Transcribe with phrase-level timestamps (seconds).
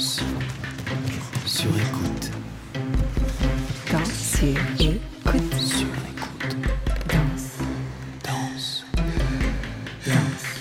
[0.00, 0.22] Danse
[1.44, 2.30] sur écoute.
[3.92, 5.52] Danse sur écoute.
[5.60, 6.56] Sur écoute.
[8.24, 8.84] Danse.
[10.06, 10.54] Danse.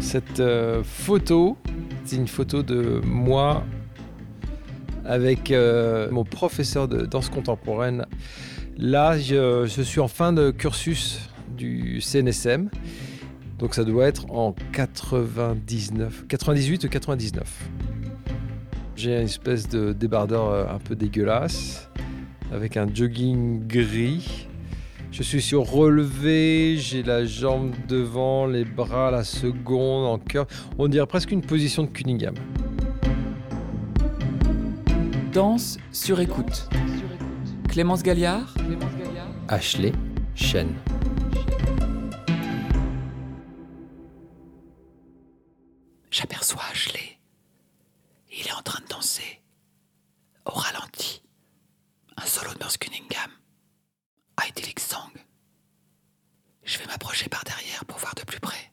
[0.00, 1.56] Cette euh, photo,
[2.04, 3.64] c'est une photo de moi
[5.06, 8.04] avec euh, mon professeur de danse contemporaine.
[8.76, 11.20] Là, je, je suis en fin de cursus
[11.56, 12.68] du CNSM.
[13.62, 17.70] Donc ça doit être en 99, 98 ou 99.
[18.96, 21.88] J'ai une espèce de débardeur euh, un peu dégueulasse
[22.52, 24.48] avec un jogging gris.
[25.12, 30.48] Je suis sur relevé, j'ai la jambe devant, les bras la seconde en cœur.
[30.76, 32.34] On dirait presque une position de Cunningham.
[35.32, 36.68] Danse sur écoute.
[37.68, 38.56] Clémence Galliard
[39.46, 39.92] Ashley
[40.34, 40.66] Chen.
[46.12, 47.18] J'aperçois Ashley.
[48.30, 49.40] Il est en train de danser.
[50.44, 51.22] Au ralenti.
[52.18, 53.30] Un solo de Merce Cunningham.
[54.46, 55.10] Idyllic Song.
[56.64, 58.70] Je vais m'approcher par derrière pour voir de plus près.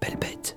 [0.00, 0.56] Belle bête.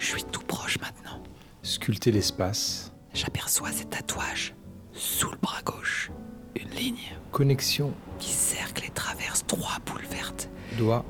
[0.00, 1.22] Je suis tout proche maintenant.
[1.62, 2.92] Sculpter l'espace.
[3.14, 4.56] J'aperçois ces tatouages
[4.92, 6.10] sous le bras gauche.
[6.56, 7.94] Une ligne Connexion.
[8.18, 9.91] qui cercle et traverse trois vertes.
[10.78, 11.04] Doigt,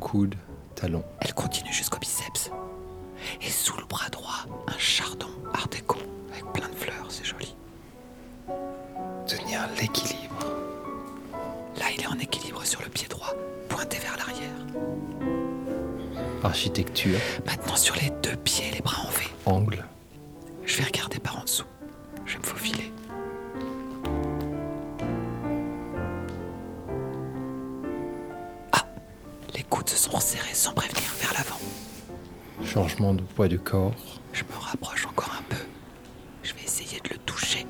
[0.00, 0.34] coude,
[0.74, 1.04] talon.
[1.20, 2.50] Elle continue jusqu'au biceps.
[3.40, 5.98] Et sous le bras droit, un chardon art déco
[6.32, 7.54] avec plein de fleurs, c'est joli.
[9.26, 10.46] Tenir l'équilibre.
[11.78, 13.32] Là, il est en équilibre sur le pied droit,
[13.68, 14.50] pointé vers l'arrière.
[16.42, 17.18] Architecture.
[17.46, 19.24] Maintenant sur les deux pieds, les bras en V.
[19.46, 19.84] Angle.
[29.74, 31.58] Coudes se sont resserrés sans prévenir vers l'avant.
[32.64, 33.92] Changement de poids du corps.
[34.32, 35.60] Je me rapproche encore un peu.
[36.44, 37.66] Je vais essayer de le toucher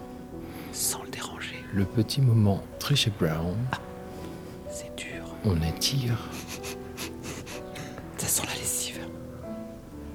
[0.71, 1.65] sans le déranger.
[1.73, 3.57] Le petit moment Trish Brown.
[4.71, 5.25] C'est dur.
[5.47, 6.19] On étire.
[8.19, 9.01] Ça sent la lessive.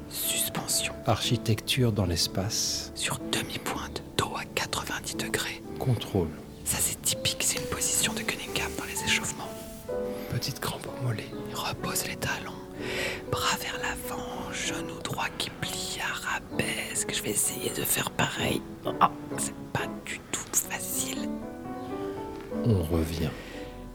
[0.10, 2.92] Suspension Architecture dans l'espace.
[2.94, 5.64] sur demi-pointe, dos à 90 degrés.
[5.80, 6.30] Contrôle.
[6.66, 9.50] Ça c'est typique, c'est une position de Cunningham dans les échauffements.
[10.30, 11.26] Petite crampe au mollet.
[14.70, 17.12] Genou droit qui plie, arabesque.
[17.14, 18.62] Je vais essayer de faire pareil.
[18.86, 18.92] Oh,
[19.38, 21.28] c'est pas du tout facile.
[22.66, 23.30] On revient.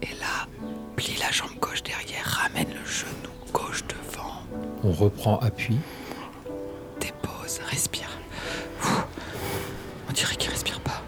[0.01, 0.47] Et là,
[0.95, 4.33] plie la jambe gauche derrière, ramène le genou gauche devant,
[4.83, 5.77] On reprend appui.
[6.99, 8.09] dépose, respire.
[8.83, 8.87] Ouh.
[10.09, 11.01] On dirait qu'il respire pas.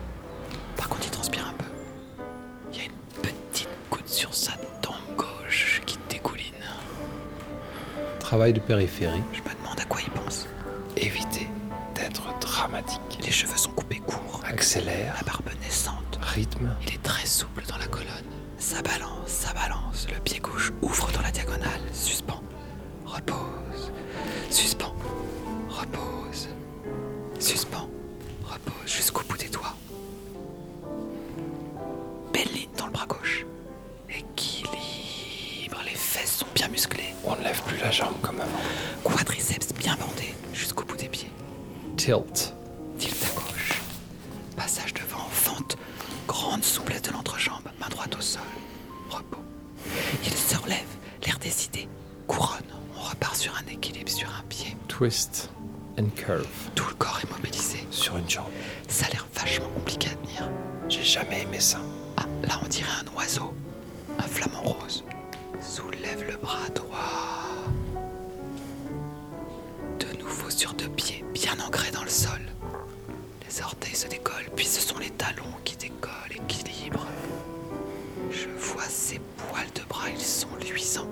[0.77, 1.65] Par contre, il transpire un peu.
[2.71, 6.53] Il y a une petite goutte sur sa tempe gauche qui dégouline.
[8.19, 9.21] Travail de périphérie.
[16.37, 16.69] Rythme.
[16.83, 18.07] Il est très souple dans la colonne.
[18.59, 20.05] Ça balance, ça balance.
[20.13, 21.81] Le pied gauche ouvre dans la diagonale.
[21.91, 22.43] Suspend.
[23.07, 23.91] Repose.
[24.51, 24.93] Suspend.
[25.67, 26.47] Repose.
[27.39, 27.89] Suspend.
[28.43, 29.73] Repose jusqu'au bout des doigts.
[32.31, 33.43] Belle ligne dans le bras gauche.
[34.07, 35.79] Équilibre.
[35.85, 37.15] Les fesses sont bien musclées.
[37.25, 38.59] On ne lève plus la jambe comme avant.
[39.03, 41.31] Quadriceps bien bandés jusqu'au bout des pieds.
[41.95, 42.53] Tilt
[48.27, 48.41] sol.
[49.09, 49.43] Repos.
[50.25, 50.91] Il se relève,
[51.25, 51.87] l'air décidé.
[52.27, 52.71] Couronne.
[52.97, 54.75] On repart sur un équilibre sur un pied.
[54.87, 55.49] Twist
[55.97, 56.47] and curve.
[56.75, 57.87] Tout le corps est mobilisé.
[57.91, 58.51] Sur une jambe.
[58.87, 60.49] Ça a l'air vachement compliqué à tenir.
[60.89, 61.79] J'ai jamais aimé ça.
[62.17, 63.53] Ah, là on dirait un oiseau.
[64.19, 65.03] Un flamant rose.
[65.61, 67.67] Soulève le bras droit.
[69.99, 72.41] De nouveau sur deux pieds, bien ancrés dans le sol.
[73.47, 76.76] Les orteils se décollent, puis ce sont les talons qui décollent, équilibre.
[78.37, 81.07] Je vois ces poils de bras, ils sont luisants.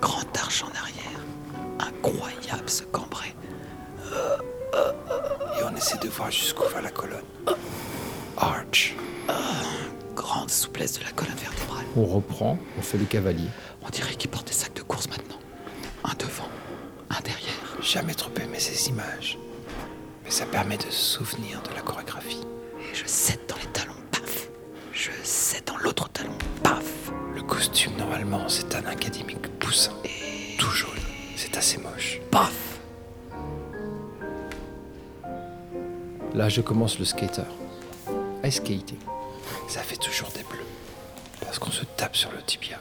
[0.00, 1.20] Grand arche en arrière.
[1.78, 3.34] Incroyable ce cambrai.
[4.12, 7.24] Et on essaie de voir jusqu'où va la colonne.
[8.36, 8.94] Arch.
[10.14, 11.84] Grande souplesse de la colonne vertébrale.
[11.96, 13.48] On reprend, on fait le cavalier.
[13.82, 15.38] On dirait qu'il porte des sacs de course maintenant.
[16.04, 16.48] Un devant,
[17.10, 17.80] un derrière.
[17.80, 19.38] Jamais trop aimé ces images.
[20.24, 22.42] Mais ça permet de se souvenir de la chorégraphie.
[22.80, 23.46] Et je cède
[27.72, 29.92] costume, normalement, c'est un académique poussin.
[30.58, 30.90] Tout jaune.
[31.36, 32.20] C'est assez moche.
[32.30, 32.78] Paf.
[36.34, 37.50] Là, je commence le skater.
[38.44, 38.98] Ice skating.
[39.68, 40.66] Ça fait toujours des bleus.
[41.40, 42.78] Parce qu'on se tape sur le tibia.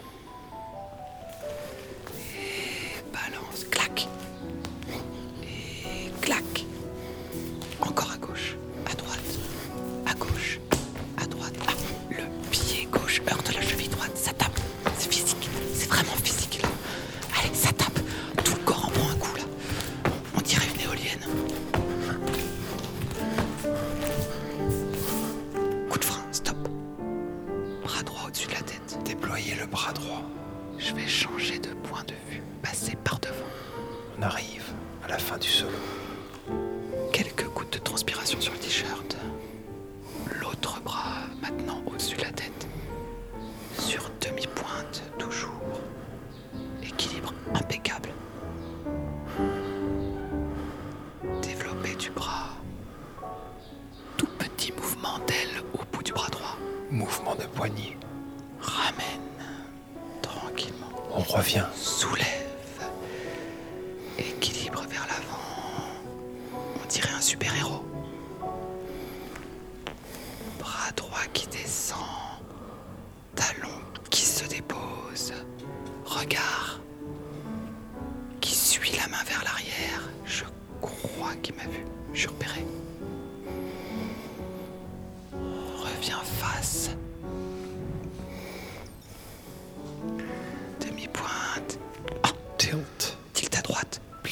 [61.32, 61.68] Tranquillement.
[61.68, 62.31] On revient.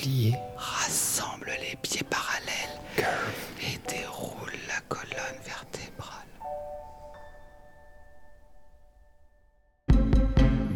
[0.10, 0.34] Plié.
[0.58, 3.62] Rassemble les pieds parallèles Curve.
[3.62, 6.26] et déroule la colonne vertébrale.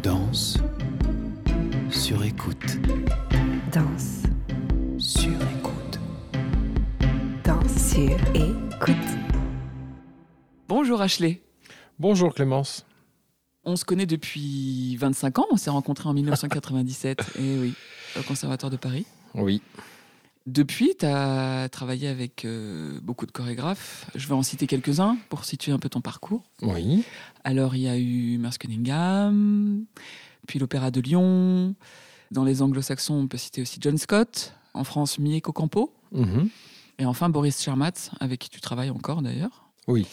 [0.02, 0.58] Danse
[1.90, 2.78] sur écoute.
[3.72, 4.22] Danse,
[4.98, 5.98] Sur écoute.
[7.44, 8.96] danse sur écoute.
[10.68, 11.42] Bonjour Ashley.
[11.98, 12.86] Bonjour Clémence.
[13.64, 17.74] On se connaît depuis 25 ans, on s'est rencontrés en 1997, et oui,
[18.16, 19.06] au Conservatoire de Paris.
[19.34, 19.60] Oui.
[20.46, 24.10] Depuis, tu as travaillé avec euh, beaucoup de chorégraphes.
[24.14, 26.42] Je vais en citer quelques-uns pour situer un peu ton parcours.
[26.60, 27.02] Oui.
[27.44, 29.84] Alors, il y a eu Merce Cunningham,
[30.46, 31.74] puis l'Opéra de Lyon.
[32.30, 34.54] Dans les anglo-saxons, on peut citer aussi John Scott.
[34.74, 35.94] En France, Mieko Campo.
[36.12, 36.50] Mhm.
[36.98, 39.70] Et enfin, Boris Chermat, avec qui tu travailles encore d'ailleurs.
[39.86, 40.06] Oui.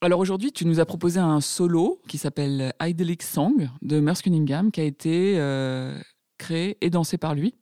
[0.00, 4.70] Alors aujourd'hui, tu nous as proposé un solo qui s'appelle Idyllic Song de Merce Cunningham,
[4.70, 5.98] qui a été euh,
[6.38, 7.54] créé et dansé par lui.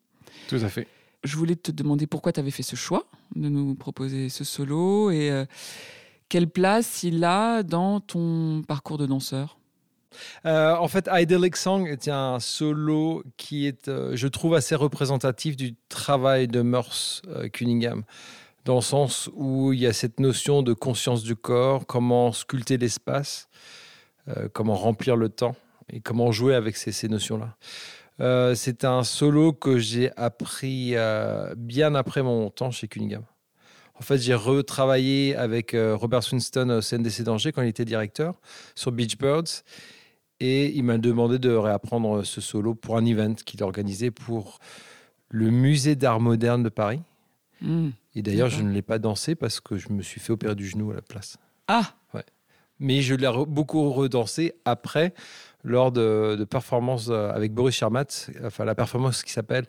[0.48, 0.86] Tout à fait.
[1.24, 5.10] Je voulais te demander pourquoi tu avais fait ce choix de nous proposer ce solo
[5.10, 5.44] et euh,
[6.28, 9.58] quelle place il a dans ton parcours de danseur?
[10.44, 15.56] Euh, en fait, Idyllic Song est un solo qui est, euh, je trouve, assez représentatif
[15.56, 18.02] du travail de Merce euh, Cunningham,
[18.64, 22.78] dans le sens où il y a cette notion de conscience du corps, comment sculpter
[22.78, 23.48] l'espace,
[24.28, 25.54] euh, comment remplir le temps
[25.92, 27.56] et comment jouer avec ces, ces notions-là.
[28.20, 33.24] Euh, c'est un solo que j'ai appris euh, bien après mon temps chez Cunningham.
[33.98, 38.34] En fait, j'ai retravaillé avec euh, Robert Swinston au CNDC d'Angers quand il était directeur
[38.74, 39.62] sur Beach Birds.
[40.38, 44.58] Et il m'a demandé de réapprendre ce solo pour un event qu'il organisait pour
[45.30, 47.00] le musée d'art moderne de Paris.
[47.62, 47.88] Hmm.
[48.14, 50.66] Et d'ailleurs, je ne l'ai pas dansé parce que je me suis fait opérer du
[50.66, 51.38] genou à la place.
[51.68, 51.94] Ah,
[52.78, 55.14] Mais je l'ai re- beaucoup redansé après,
[55.66, 58.04] lors de, de performances euh, avec Boris Chermat,
[58.44, 59.66] enfin la performance qui s'appelle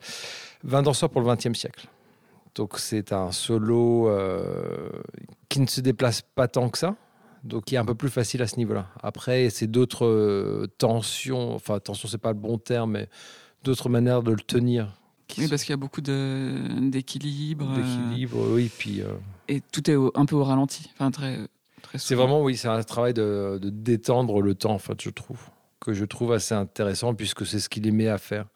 [0.64, 1.88] 20 danseurs pour le 20e siècle.
[2.54, 4.88] Donc c'est un solo euh,
[5.48, 6.94] qui ne se déplace pas tant que ça,
[7.44, 8.86] donc qui est un peu plus facile à ce niveau-là.
[9.02, 13.08] Après, c'est d'autres euh, tensions, enfin tension c'est pas le bon terme, mais
[13.64, 14.98] d'autres manières de le tenir.
[15.36, 17.66] oui, sont- parce qu'il y a beaucoup d'équilibre.
[17.70, 19.02] euh, d'équilibre, oui, puis...
[19.48, 20.90] et tout est au- un peu au ralenti.
[20.94, 21.38] Enfin, très,
[21.82, 25.10] très C'est vraiment, oui, c'est un travail de, de détendre le temps, en fait, je
[25.10, 25.40] trouve,
[25.80, 28.46] que je trouve assez intéressant, puisque c'est ce qu'il aimait à faire.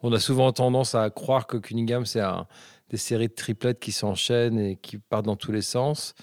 [0.00, 2.46] On a souvent tendance à croire que Cunningham, c'est un-
[2.90, 6.14] des séries de triplettes qui s'enchaînent et qui partent dans tous les sens.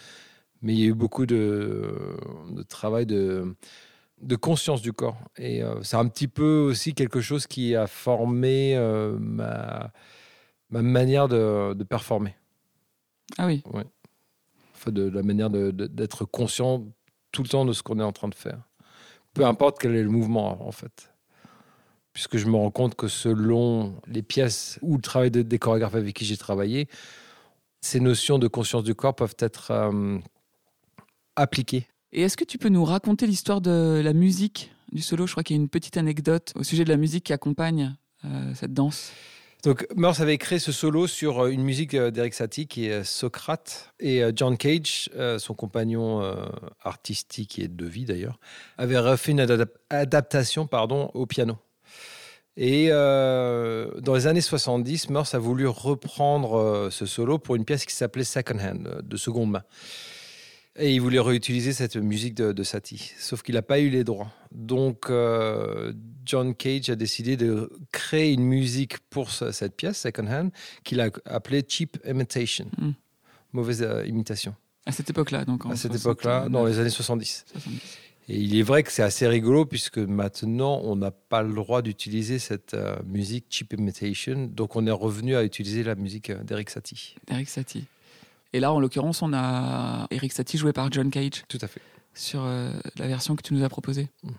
[0.62, 2.18] Mais il y a eu beaucoup de,
[2.50, 3.56] de travail de,
[4.22, 5.18] de conscience du corps.
[5.38, 9.92] Et euh, c'est un petit peu aussi quelque chose qui a formé euh, ma,
[10.70, 12.36] ma manière de, de performer.
[13.38, 13.62] Ah oui.
[14.74, 16.86] Enfin, de, la manière d'être conscient
[17.32, 18.60] tout le temps de ce qu'on est en train de faire.
[19.36, 21.12] Peu importe quel est le mouvement, en fait.
[22.14, 25.96] Puisque je me rends compte que selon les pièces ou le travail de- des chorégraphes
[25.96, 26.88] avec qui j'ai travaillé,
[27.82, 30.18] ces notions de conscience du corps peuvent être euh,
[31.36, 31.88] appliquées.
[32.14, 35.28] Et est-ce que tu peux nous raconter l'histoire de la musique du solo?
[35.28, 37.94] Je crois qu'il y a une petite anecdote au sujet de la musique qui accompagne
[38.24, 39.12] euh, cette danse.
[39.66, 43.04] Donc, Morse avait créé ce solo sur euh, une musique euh, d'Eric Satie qui est
[43.04, 43.96] Socrate.
[44.00, 46.36] Et euh, John Cage, euh, son compagnon euh,
[46.84, 48.40] artistique et de vie d'ailleurs,
[48.78, 51.58] avait refait une adap- adaptation pardon, au piano.
[52.58, 57.66] Et euh, dans les années 70, Morse a voulu reprendre euh, ce solo pour une
[57.66, 59.64] pièce qui s'appelait Second Hand, euh, de seconde main.
[60.78, 64.04] Et il voulait réutiliser cette musique de, de Satie, sauf qu'il n'a pas eu les
[64.04, 64.32] droits.
[64.52, 65.94] Donc euh,
[66.26, 70.52] John Cage a décidé de créer une musique pour ce- cette pièce, Second Hand,
[70.84, 72.90] qu'il a appelée Cheap Imitation, Mm.
[73.54, 74.54] mauvaise euh, imitation.
[74.86, 75.66] À cette époque-là, donc.
[75.66, 77.46] en À cette 69, époque-là, dans les années 70.
[77.54, 77.80] 70.
[78.28, 81.82] Et il est vrai que c'est assez rigolo puisque maintenant, on n'a pas le droit
[81.84, 84.48] d'utiliser cette euh, musique Cheap Imitation.
[84.52, 87.16] Donc, on est revenu à utiliser la musique d'Eric Satie.
[87.32, 87.86] Eric Satie.
[88.56, 91.82] Et là, en l'occurrence, on a Eric Satie joué par John Cage Tout à fait.
[92.14, 94.08] sur euh, la version que tu nous as proposée.
[94.24, 94.30] Mm.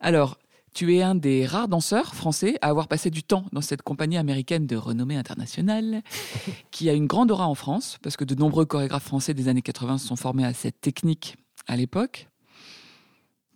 [0.00, 0.38] Alors,
[0.74, 4.16] tu es un des rares danseurs français à avoir passé du temps dans cette compagnie
[4.16, 6.02] américaine de renommée internationale,
[6.72, 9.62] qui a une grande aura en France, parce que de nombreux chorégraphes français des années
[9.62, 11.36] 80 se sont formés à cette technique
[11.68, 12.26] à l'époque.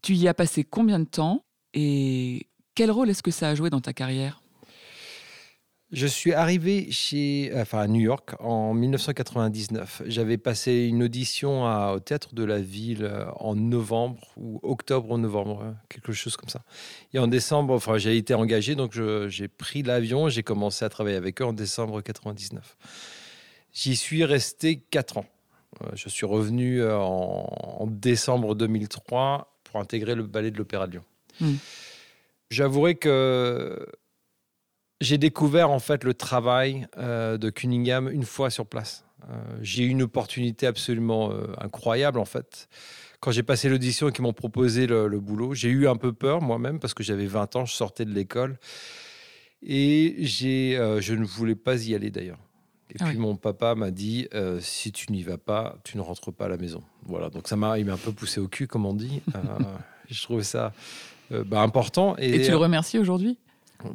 [0.00, 1.42] Tu y as passé combien de temps
[1.74, 2.46] et
[2.76, 4.41] quel rôle est-ce que ça a joué dans ta carrière?
[5.92, 10.02] Je suis arrivé chez, enfin à New York en 1999.
[10.06, 15.10] J'avais passé une audition à- au théâtre de la ville euh, en novembre ou octobre
[15.10, 16.62] ou novembre, euh, quelque chose comme ça.
[17.12, 21.16] Et en décembre, enfin j'ai été engagé, donc j'ai pris l'avion, j'ai commencé à travailler
[21.16, 22.76] avec eux en décembre 99.
[23.74, 25.26] J'y suis resté quatre ans.
[25.82, 27.46] Euh, Je suis revenu en,
[27.80, 31.04] en décembre 2003 pour intégrer le ballet de l'Opéra de Lyon.
[31.40, 31.54] Hmm.
[32.50, 33.86] J'avouerai que
[35.02, 39.04] j'ai découvert en fait le travail euh, de Cunningham une fois sur place.
[39.28, 42.68] Euh, j'ai eu une opportunité absolument euh, incroyable en fait.
[43.20, 46.12] Quand j'ai passé l'audition et qu'ils m'ont proposé le, le boulot, j'ai eu un peu
[46.12, 48.58] peur moi-même parce que j'avais 20 ans, je sortais de l'école
[49.64, 52.38] et j'ai, je ne voulais pas y aller d'ailleurs.
[52.92, 53.22] Et Ah puis oui.
[53.22, 56.48] mon papa m'a dit euh, si tu n'y vas pas, tu ne rentres pas à
[56.48, 56.82] la maison.
[57.06, 59.22] Voilà, donc ça m'a, il m'a un peu poussé au cul comme on dit.
[59.34, 59.38] Euh,
[60.10, 60.74] je trouvais ça
[61.32, 63.38] euh, bah, important Et tu le remercies aujourd'hui?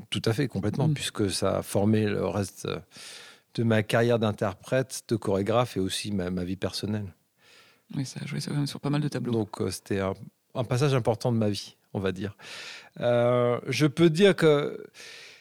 [0.10, 0.94] Tout à fait, complètement, Mm.
[0.94, 2.68] puisque ça a formé le reste
[3.56, 7.14] de ma carrière d'interprète, de chorégraphe et aussi ma, ma vie personnelle.
[7.96, 9.32] Oui, ça a joué sur, sur pas mal de tableaux.
[9.32, 10.14] Donc euh, c'était un,
[10.56, 12.36] un passage important de ma vie, on va dire.
[13.00, 14.86] Euh, je peux dire que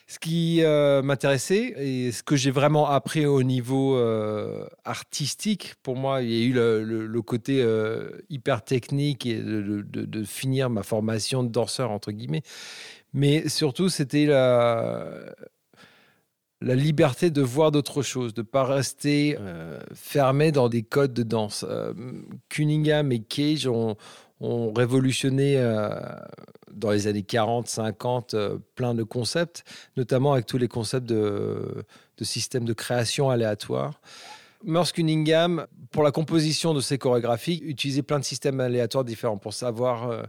[0.09, 5.97] ce qui euh, m'intéressait et ce que j'ai vraiment appris au niveau euh, artistique, pour
[5.97, 11.43] moi, il y a eu le, côté euh, hyper technique et de, finir ma formation
[11.43, 12.43] de danseur, entre guillemets.
[13.13, 15.35] Mais surtout, c'était la,
[16.61, 19.37] la liberté de voir d'autres choses, de ne pas rester
[19.93, 21.65] fermé dans des codes de danse.
[22.47, 23.97] Cunningham et Cage ont,
[24.39, 25.89] ont révolutionné euh,
[26.71, 29.63] dans les années 40, 50 euh, plein de concepts,
[29.95, 31.83] notamment avec tous les concepts de,
[32.21, 33.99] systèmes de création aléatoire.
[34.63, 39.53] Merce Cunningham, pour la composition de ses chorégraphies, utilisait plein de systèmes aléatoires différents pour
[39.53, 40.27] savoir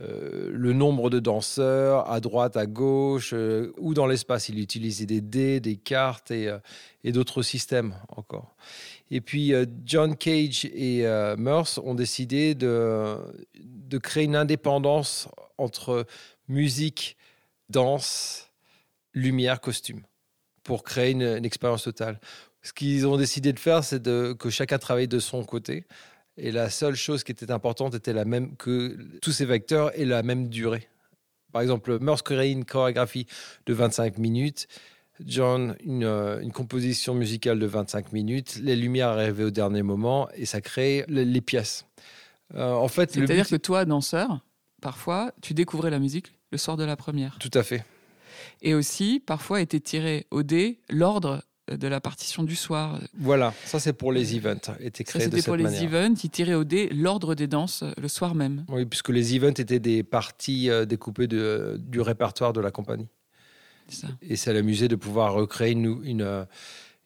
[0.00, 4.48] euh, le nombre de danseurs à droite, à gauche euh, ou dans l'espace.
[4.48, 6.58] Il utilisait des dés, des cartes et, euh,
[7.02, 8.54] et d'autres systèmes encore.
[9.10, 11.02] Et puis John Cage et
[11.38, 13.16] Merce ont décidé de,
[14.02, 16.04] créer une indépendance entre
[16.46, 17.16] musique,
[17.70, 18.50] danse,
[19.14, 20.02] lumière, costume
[20.62, 22.20] pour créer une, expérience totale.
[22.60, 25.86] Ce qu'ils ont décidé de faire, c'est que chacun travaille de son côté.
[26.38, 30.04] Et la seule chose qui était importante était la même que tous ces vecteurs aient
[30.04, 30.88] la même durée.
[31.52, 33.26] Par exemple, créait une chorégraphie
[33.66, 34.68] de 25 minutes,
[35.24, 40.28] John une, euh, une composition musicale de 25 minutes, les lumières arrivaient au dernier moment
[40.34, 41.86] et ça crée les, les pièces.
[42.54, 44.44] Euh, en fait, C'est-à-dire but- que toi, danseur,
[44.80, 47.36] parfois, tu découvrais la musique le soir de la première.
[47.40, 47.84] tout à fait.
[48.62, 51.42] Et aussi, parfois, était tiré au dé l'ordre
[51.76, 53.00] de la partition du soir.
[53.18, 56.14] Voilà, ça c'est pour les events, était Ça, de cette pour les events.
[56.22, 58.64] Ils tiraient au dé l'ordre des danses euh, le soir même.
[58.68, 63.08] Oui, puisque les events étaient des parties euh, découpées de, du répertoire de la compagnie.
[63.88, 64.08] C'est ça.
[64.22, 66.44] Et ça l'amusait de pouvoir recréer une, une, euh,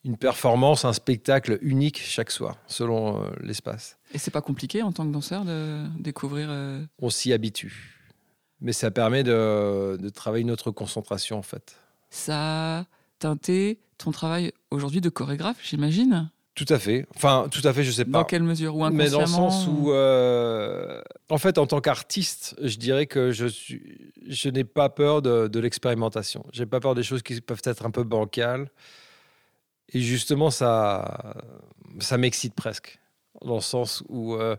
[0.05, 3.99] une performance, un spectacle unique chaque soir, selon euh, l'espace.
[4.13, 6.49] Et c'est pas compliqué en tant que danseur de découvrir.
[6.51, 7.99] euh, On s'y habitue.
[8.61, 11.77] Mais ça permet de, de travailler notre concentration, en fait.
[12.11, 12.85] Ça a
[13.19, 16.31] teinté ton travail aujourd'hui de chorégraphe, j'imagine?
[16.55, 17.07] Tout à fait.
[17.17, 18.19] Enfin, tout à fait, je sais pas.
[18.19, 18.77] Dans quelle mesure?
[18.77, 23.07] Ou Mais dans le inconsciemment sens où, euh, en fait, en tant qu'artiste, je dirais
[23.07, 26.45] que je, suis, je n'ai pas peur de, de l'expérimentation.
[26.53, 28.69] J'ai pas peur des choses qui peuvent être un peu bancales.
[29.95, 31.35] Et justement, ça,
[32.01, 32.99] ça m'excite presque.
[33.43, 34.57] Dans le sens où euh,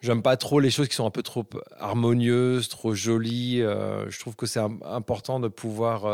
[0.00, 1.44] j'aime pas trop les choses qui sont un peu trop
[1.78, 3.62] harmonieuses, trop jolies.
[3.62, 6.04] Euh, je trouve que c'est im- important de pouvoir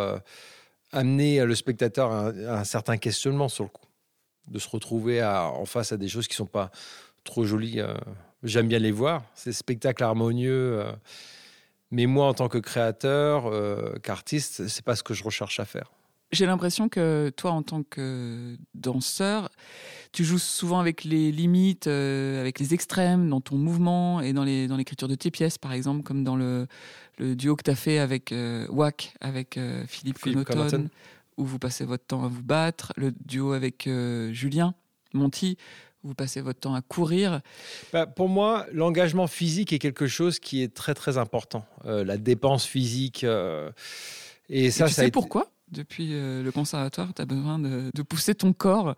[0.93, 3.87] amener le spectateur à un, certain questionnement sur le coup.
[4.49, 6.71] De se retrouver en face à des choses qui sont pas
[7.25, 7.81] trop jolies.
[7.81, 7.95] euh.
[8.43, 10.81] J'aime bien les voir, ces spectacles harmonieux.
[10.81, 10.93] euh.
[11.91, 15.65] mais moi, en tant que créateur, euh, qu'artiste, c'est pas ce que je recherche à
[15.65, 15.91] faire.
[16.33, 19.51] J'ai l'impression que toi, en tant que danseur,
[20.13, 24.45] tu joues souvent avec les limites, euh, avec les extrêmes dans ton mouvement et dans
[24.45, 26.67] les dans l'écriture de tes pièces, par exemple, comme dans le,
[27.19, 30.89] le duo que tu as fait avec euh, Wack, avec euh, Philippe, Philippe Connaughton,
[31.39, 34.75] où vous passez votre temps à vous battre, le duo avec euh, Julien
[35.15, 35.57] Monti,
[36.05, 37.41] où vous passez votre temps à courir.
[37.93, 41.65] Bah, pour moi, l'engagement physique est quelque chose qui est très très important.
[41.87, 43.25] Euh, la dépense physique.
[43.25, 43.71] euh,
[44.51, 45.49] et ça, et tu ça sais été- pourquoi?
[45.71, 48.95] Depuis euh, le conservatoire, tu as besoin de, de pousser ton corps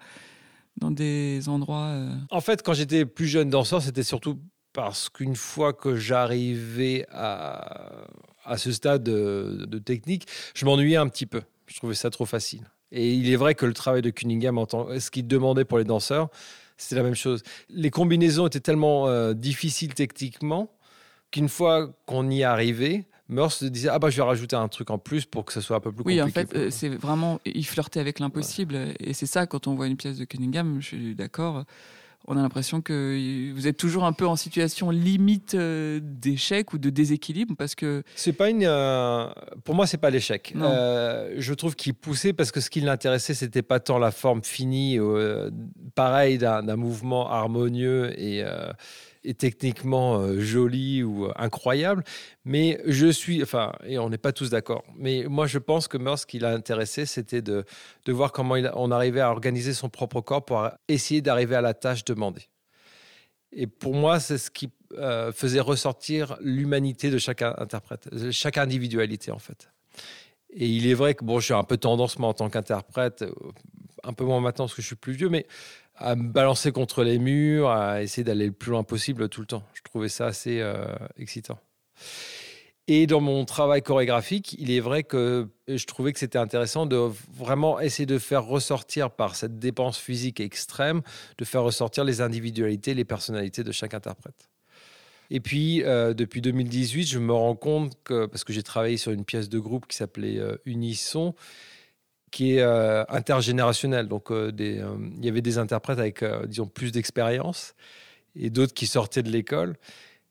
[0.76, 1.88] dans des endroits...
[1.88, 4.38] euh, En fait, quand j'étais plus jeune danseur, c'était surtout
[4.73, 8.04] parce qu'une fois que j'arrivais à,
[8.45, 11.43] à ce stade de, de technique, je m'ennuyais un petit peu.
[11.66, 12.62] Je trouvais ça trop facile.
[12.90, 15.78] Et il est vrai que le travail de Cunningham, en tant- ce qu'il demandait pour
[15.78, 16.28] les danseurs,
[16.76, 17.43] c'était la même chose.
[17.69, 20.71] Les combinaisons étaient tellement euh, difficiles techniquement
[21.31, 24.90] qu'une fois qu'on y arrivait, Meurs se disait ah bah je vais rajouter un truc
[24.90, 26.40] en plus pour que ça soit un peu plus Oui, compliqué.
[26.40, 27.40] en fait, euh, c'est vraiment.
[27.47, 28.76] Il flirtait avec l'impossible.
[29.00, 31.64] Et c'est ça, quand on voit une pièce de Cunningham, je suis d'accord.
[32.26, 36.78] On a l'impression que vous êtes toujours un peu en situation limite euh, d'échec ou
[36.78, 38.02] de déséquilibre parce que.
[38.14, 38.64] C'est pas une.
[38.64, 39.26] euh,
[39.64, 40.54] pour moi, c'est pas l'échec.
[40.57, 44.43] Euh, je trouve qu'il poussait parce que ce qui l'intéressait, c'était pas tant la forme
[44.43, 44.99] finie,
[45.95, 48.43] pareil d'un d'un mouvement harmonieux et,
[49.33, 52.04] techniquement euh, joli ou euh, incroyable.
[52.45, 54.85] Mais je suis, enfin, et on n'est pas tous d'accord.
[54.97, 57.64] Mais moi, je pense que Meurs, ce qui l'a intéressé, c'était de,
[58.04, 61.73] de voir comment on arrivait à organiser son propre corps pour essayer d'arriver à la
[61.73, 62.49] tâche demandée.
[63.52, 69.31] Et pour moi, c'est ce qui euh, faisait ressortir l'humanité de chaque interprète, chaque individualité
[69.31, 69.71] en fait.
[70.50, 73.25] Et il est vrai que bon, je suis un peu tendance moi en tant qu'interprète,
[74.04, 75.47] un peu moins maintenant parce que je suis plus vieux, mais
[75.97, 79.47] à me balancer contre les murs, à essayer d'aller le plus loin possible tout le
[79.47, 79.63] temps.
[79.75, 80.87] Je trouvais ça assez euh,
[81.19, 81.59] excitant.
[82.87, 86.97] Et dans mon travail chorégraphique, il est vrai que je trouvais que c'était intéressant de
[87.33, 91.01] vraiment essayer de faire ressortir par cette dépense physique extrême,
[91.38, 94.51] de faire ressortir les individualités, les personnalités de chaque interprète.
[95.31, 99.12] Et puis, euh, depuis 2018, je me rends compte que, parce que j'ai travaillé sur
[99.12, 101.35] une pièce de groupe qui s'appelait euh, Unisson,
[102.35, 104.09] qui est euh, intergénérationnelle.
[104.09, 107.75] Donc, euh, des, euh, il y avait des interprètes avec, disons, plus d'expérience
[108.35, 109.77] et d'autres qui sortaient de l'école.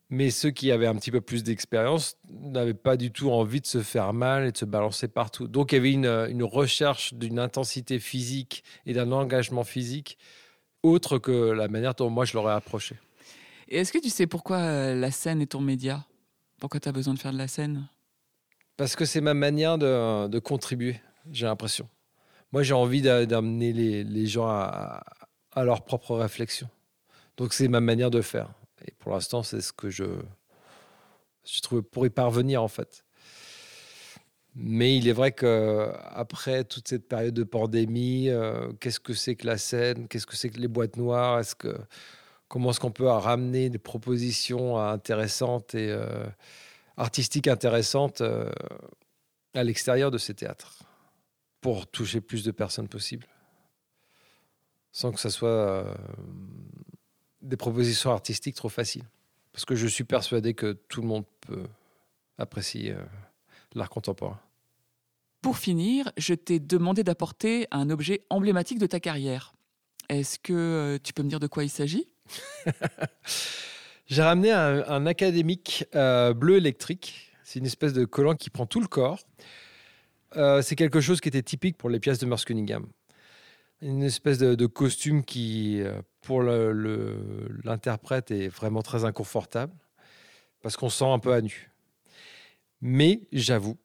[0.10, 3.66] Mais ceux qui avaient un petit peu plus d'expérience n'avaient pas du tout envie de
[3.66, 5.48] se faire mal et de se balancer partout.
[5.48, 10.18] Donc, il y avait une, une recherche d'une intensité physique et d'un engagement physique
[10.84, 12.98] autre que la manière dont moi je l'aurais approché.
[13.70, 16.06] Et est-ce que tu sais pourquoi la scène est ton média?
[16.60, 17.88] Pourquoi tu as besoin de faire de la scène?
[18.76, 21.00] Parce que c'est ma manière de, de contribuer,
[21.32, 21.88] j'ai l'impression.
[22.52, 25.04] Moi, j'ai envie d'a- d'amener les, gens à,
[25.58, 26.70] leur propre réflexion.
[27.38, 28.50] Donc, c'est ma manière de faire.
[28.86, 30.06] Et pour l'instant, c'est ce que je,
[31.46, 33.04] je trouve pour y parvenir, en fait.
[34.56, 39.48] Mais il est vrai qu'après toute cette période de pandémie, euh, qu'est-ce que c'est que
[39.48, 40.08] la scène?
[40.08, 41.42] Qu'est-ce que c'est que les boîtes noires?
[41.58, 41.76] Que,
[42.54, 46.28] Comment est-ce qu'on peut ramener des propositions intéressantes et euh,
[46.98, 48.52] artistiques intéressantes euh,
[49.56, 50.84] à l'extérieur de ces théâtres?
[51.63, 53.26] Pour toucher plus de personnes possible
[54.91, 55.95] sans que ça soit euh,
[57.41, 59.06] des propositions artistiques trop faciles.
[59.52, 61.65] Parce que je suis persuadé que tout le monde peut
[62.38, 63.04] apprécier euh,
[63.73, 64.39] l'art contemporain.
[65.41, 69.54] Pour finir, je t'ai demandé d'apporter un objet emblématique de ta carrière.
[70.10, 72.08] Est-ce que euh, tu peux me dire de quoi il s'agit?
[74.06, 77.32] J'ai ramené un, un académique euh, bleu électrique.
[77.43, 79.19] C'est une espèce de collant qui prend tout le corps.
[80.36, 82.88] Euh, c'est quelque chose qui était typique pour les pièces de Merce Cunningham.
[83.82, 89.74] Une espèce de, de costume qui, euh, pour le- le- l'interprète, est vraiment très inconfortable
[90.62, 91.69] parce qu'on se sent un peu à nu.
[92.82, 93.78] Mais j'avoue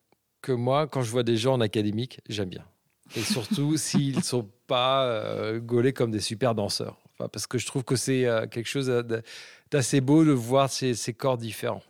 [0.42, 2.64] que moi, quand je vois des gens en académique, j'aime bien.
[3.16, 6.98] Et surtout s'ils ne sont pas euh, gaulés comme des super danseurs.
[7.14, 8.86] Enfin, parce que je trouve que c'est euh, quelque chose
[9.70, 11.82] d'assez beau de voir ces, ces corps différents.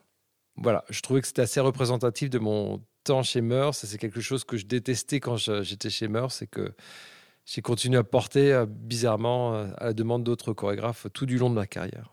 [0.57, 2.83] Voilà, je trouvais que c'était assez représentatif de mon
[3.23, 3.75] chez Meurs.
[3.75, 6.73] C'est quelque chose que je détestais quand j'étais chez Meurs, c'est que
[7.45, 11.49] j'ai continué à porter euh, bizarrement euh, à la demande d'autres chorégraphes tout du long
[11.49, 12.11] de ma carrière.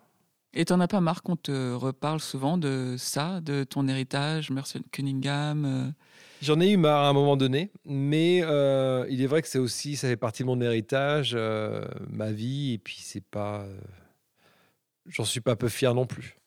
[0.53, 4.79] Et t'en as pas marre qu'on te reparle souvent de ça, de ton héritage, Mercer
[4.91, 5.91] Cunningham euh,
[6.41, 9.59] J'en ai eu marre à un moment donné, mais euh, il est vrai que c'est
[9.59, 13.77] aussi, ça fait partie de mon héritage, euh, ma vie, et puis c'est pas, euh,
[15.07, 16.37] j'en suis pas peu fier non plus.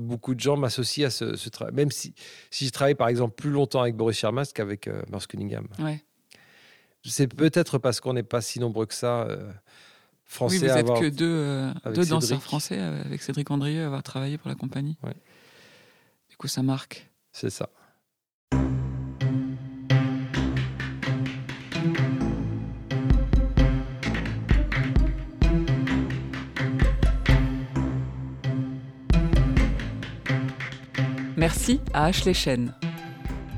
[0.00, 2.14] Beaucoup de gens m'associent à ce, ce travail, même si,
[2.50, 5.66] si je travaille par exemple plus longtemps avec Boris Shermas qu'avec euh, Merce Cunningham.
[5.78, 6.02] Ouais.
[7.04, 9.50] C'est peut-être parce qu'on n'est pas si nombreux que ça, euh,
[10.24, 13.50] français, oui, vous à êtes avoir- que deux, euh, deux danseurs français euh, avec Cédric
[13.50, 14.96] Andrieux à avoir travaillé pour la compagnie.
[15.02, 15.14] Ouais.
[16.30, 17.10] Du coup, ça marque.
[17.32, 17.68] C'est ça.
[31.40, 32.74] Merci à Ashley Chen.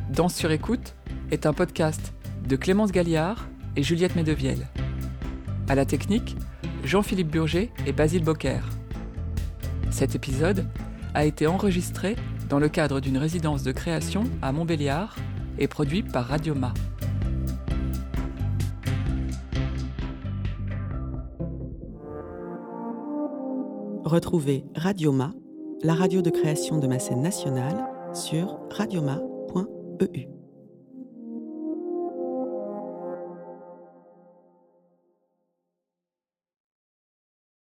[0.08, 0.94] Danse sur écoute
[1.32, 2.14] est un podcast
[2.48, 4.68] de Clémence Galliard et Juliette Medevielle.
[5.68, 6.36] À la technique,
[6.84, 8.60] Jean-Philippe Burger et Basile Bocquer.
[9.90, 10.68] Cet épisode
[11.14, 12.14] a été enregistré
[12.48, 15.16] dans le cadre d'une résidence de création à Montbéliard
[15.58, 16.72] et produit par Radioma.
[24.04, 25.32] Retrouvez Radioma,
[25.82, 30.41] la radio de création de ma scène nationale, sur radioma.eu.